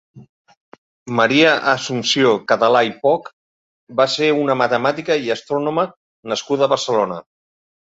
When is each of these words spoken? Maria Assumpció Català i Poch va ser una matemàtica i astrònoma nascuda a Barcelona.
Maria 1.19 1.51
Assumpció 1.73 2.33
Català 2.53 2.83
i 2.89 2.91
Poch 3.05 3.31
va 4.03 4.11
ser 4.17 4.33
una 4.43 4.59
matemàtica 4.65 5.23
i 5.27 5.33
astrònoma 5.39 5.91
nascuda 6.35 6.69
a 6.69 6.75
Barcelona. 6.79 7.25